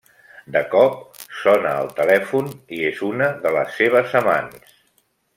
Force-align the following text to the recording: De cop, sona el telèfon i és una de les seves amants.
De 0.53 0.61
cop, 0.69 0.95
sona 1.41 1.73
el 1.81 1.91
telèfon 1.99 2.49
i 2.77 2.81
és 2.91 3.01
una 3.11 3.27
de 3.47 3.51
les 3.57 3.77
seves 3.83 4.17
amants. 4.23 4.73